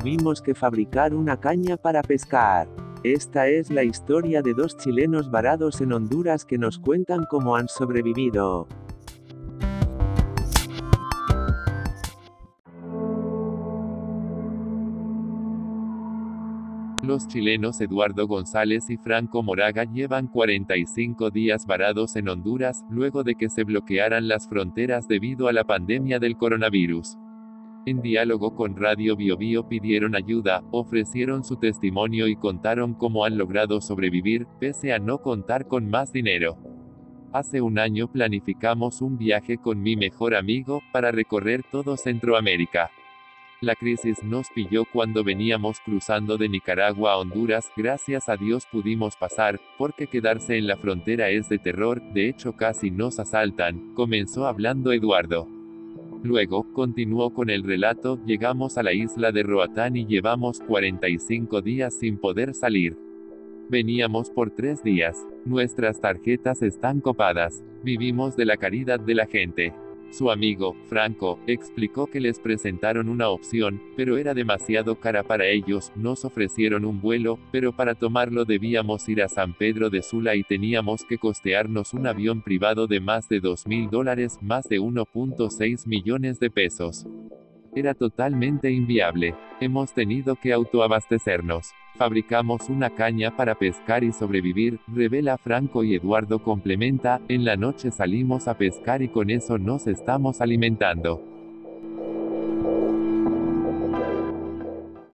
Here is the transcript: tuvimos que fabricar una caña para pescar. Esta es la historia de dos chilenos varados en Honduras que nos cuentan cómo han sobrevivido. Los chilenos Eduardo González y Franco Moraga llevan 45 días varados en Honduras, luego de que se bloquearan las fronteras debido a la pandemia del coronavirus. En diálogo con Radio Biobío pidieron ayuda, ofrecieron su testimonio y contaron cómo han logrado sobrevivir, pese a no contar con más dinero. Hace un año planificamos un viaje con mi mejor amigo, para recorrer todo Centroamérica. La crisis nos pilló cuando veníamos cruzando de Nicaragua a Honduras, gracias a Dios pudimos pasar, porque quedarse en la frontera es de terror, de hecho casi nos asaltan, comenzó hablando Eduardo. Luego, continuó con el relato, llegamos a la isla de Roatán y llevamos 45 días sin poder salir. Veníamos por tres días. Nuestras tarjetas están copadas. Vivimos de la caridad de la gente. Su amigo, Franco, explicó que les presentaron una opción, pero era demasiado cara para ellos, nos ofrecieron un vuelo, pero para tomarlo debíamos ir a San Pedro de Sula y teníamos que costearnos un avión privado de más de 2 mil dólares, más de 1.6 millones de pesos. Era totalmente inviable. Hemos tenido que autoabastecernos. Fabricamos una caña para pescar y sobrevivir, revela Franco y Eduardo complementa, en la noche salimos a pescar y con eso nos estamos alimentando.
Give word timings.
tuvimos 0.00 0.42
que 0.42 0.56
fabricar 0.56 1.14
una 1.14 1.38
caña 1.38 1.76
para 1.76 2.02
pescar. 2.02 2.66
Esta 3.04 3.46
es 3.46 3.70
la 3.70 3.84
historia 3.84 4.42
de 4.42 4.52
dos 4.52 4.76
chilenos 4.76 5.30
varados 5.30 5.80
en 5.80 5.92
Honduras 5.92 6.44
que 6.44 6.58
nos 6.58 6.80
cuentan 6.80 7.26
cómo 7.30 7.54
han 7.54 7.68
sobrevivido. 7.68 8.66
Los 17.04 17.28
chilenos 17.28 17.80
Eduardo 17.80 18.26
González 18.26 18.90
y 18.90 18.96
Franco 18.96 19.44
Moraga 19.44 19.84
llevan 19.84 20.26
45 20.26 21.30
días 21.30 21.66
varados 21.66 22.16
en 22.16 22.28
Honduras, 22.28 22.84
luego 22.90 23.22
de 23.22 23.36
que 23.36 23.48
se 23.48 23.62
bloquearan 23.62 24.26
las 24.26 24.48
fronteras 24.48 25.06
debido 25.06 25.46
a 25.46 25.52
la 25.52 25.62
pandemia 25.62 26.18
del 26.18 26.36
coronavirus. 26.36 27.16
En 27.86 28.00
diálogo 28.00 28.54
con 28.54 28.76
Radio 28.76 29.14
Biobío 29.14 29.68
pidieron 29.68 30.16
ayuda, 30.16 30.62
ofrecieron 30.70 31.44
su 31.44 31.56
testimonio 31.56 32.28
y 32.28 32.36
contaron 32.36 32.94
cómo 32.94 33.26
han 33.26 33.36
logrado 33.36 33.82
sobrevivir, 33.82 34.46
pese 34.58 34.94
a 34.94 34.98
no 34.98 35.18
contar 35.18 35.68
con 35.68 35.90
más 35.90 36.10
dinero. 36.10 36.56
Hace 37.34 37.60
un 37.60 37.78
año 37.78 38.10
planificamos 38.10 39.02
un 39.02 39.18
viaje 39.18 39.58
con 39.58 39.82
mi 39.82 39.96
mejor 39.96 40.34
amigo, 40.34 40.80
para 40.92 41.12
recorrer 41.12 41.62
todo 41.70 41.98
Centroamérica. 41.98 42.90
La 43.60 43.74
crisis 43.74 44.22
nos 44.22 44.48
pilló 44.54 44.84
cuando 44.90 45.22
veníamos 45.22 45.78
cruzando 45.80 46.38
de 46.38 46.48
Nicaragua 46.48 47.12
a 47.12 47.18
Honduras, 47.18 47.70
gracias 47.76 48.30
a 48.30 48.38
Dios 48.38 48.66
pudimos 48.72 49.16
pasar, 49.16 49.60
porque 49.76 50.06
quedarse 50.06 50.56
en 50.56 50.66
la 50.66 50.78
frontera 50.78 51.28
es 51.28 51.50
de 51.50 51.58
terror, 51.58 52.00
de 52.14 52.30
hecho 52.30 52.54
casi 52.54 52.90
nos 52.90 53.18
asaltan, 53.18 53.92
comenzó 53.94 54.46
hablando 54.46 54.90
Eduardo. 54.90 55.53
Luego, 56.24 56.72
continuó 56.72 57.34
con 57.34 57.50
el 57.50 57.62
relato, 57.62 58.18
llegamos 58.24 58.78
a 58.78 58.82
la 58.82 58.94
isla 58.94 59.30
de 59.30 59.42
Roatán 59.42 59.94
y 59.94 60.06
llevamos 60.06 60.58
45 60.60 61.60
días 61.60 61.92
sin 61.92 62.16
poder 62.16 62.54
salir. 62.54 62.96
Veníamos 63.68 64.30
por 64.30 64.50
tres 64.50 64.82
días. 64.82 65.18
Nuestras 65.44 66.00
tarjetas 66.00 66.62
están 66.62 67.02
copadas. 67.02 67.62
Vivimos 67.82 68.36
de 68.36 68.46
la 68.46 68.56
caridad 68.56 68.98
de 68.98 69.14
la 69.14 69.26
gente. 69.26 69.74
Su 70.16 70.30
amigo, 70.30 70.76
Franco, 70.88 71.40
explicó 71.48 72.06
que 72.06 72.20
les 72.20 72.38
presentaron 72.38 73.08
una 73.08 73.30
opción, 73.30 73.82
pero 73.96 74.16
era 74.16 74.32
demasiado 74.32 74.94
cara 74.94 75.24
para 75.24 75.48
ellos, 75.48 75.90
nos 75.96 76.24
ofrecieron 76.24 76.84
un 76.84 77.00
vuelo, 77.00 77.40
pero 77.50 77.72
para 77.72 77.96
tomarlo 77.96 78.44
debíamos 78.44 79.08
ir 79.08 79.24
a 79.24 79.28
San 79.28 79.54
Pedro 79.54 79.90
de 79.90 80.02
Sula 80.02 80.36
y 80.36 80.44
teníamos 80.44 81.02
que 81.04 81.18
costearnos 81.18 81.94
un 81.94 82.06
avión 82.06 82.42
privado 82.42 82.86
de 82.86 83.00
más 83.00 83.28
de 83.28 83.40
2 83.40 83.66
mil 83.66 83.90
dólares, 83.90 84.38
más 84.40 84.68
de 84.68 84.78
1.6 84.78 85.84
millones 85.88 86.38
de 86.38 86.48
pesos. 86.48 87.08
Era 87.76 87.94
totalmente 87.94 88.70
inviable. 88.70 89.34
Hemos 89.60 89.92
tenido 89.92 90.36
que 90.36 90.52
autoabastecernos. 90.52 91.72
Fabricamos 91.96 92.68
una 92.68 92.90
caña 92.90 93.36
para 93.36 93.54
pescar 93.54 94.04
y 94.04 94.12
sobrevivir, 94.12 94.80
revela 94.88 95.38
Franco 95.38 95.84
y 95.84 95.94
Eduardo 95.94 96.42
complementa, 96.42 97.20
en 97.28 97.44
la 97.44 97.56
noche 97.56 97.90
salimos 97.90 98.48
a 98.48 98.58
pescar 98.58 99.02
y 99.02 99.08
con 99.08 99.30
eso 99.30 99.58
nos 99.58 99.86
estamos 99.86 100.40
alimentando. 100.40 101.33